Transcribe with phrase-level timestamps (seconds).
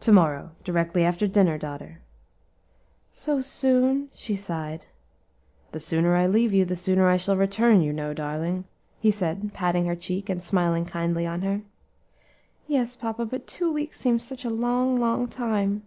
[0.00, 2.00] "To morrow, directly after dinner, daughter."
[3.10, 4.86] "So soon," she sighed.
[5.72, 8.64] "The sooner I leave you the sooner I shall return, you know, darling,"
[8.98, 11.60] he said, patting her cheek, and smiling kindly on her.
[12.66, 15.82] "Yes, papa; but two weeks seems such a long, long time."